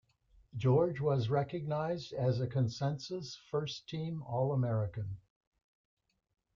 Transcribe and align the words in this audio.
George 0.57 0.99
was 0.99 1.29
recognized 1.29 2.11
as 2.13 2.41
a 2.41 2.47
consensus 2.47 3.35
first-team 3.35 4.23
All-American. 4.23 5.17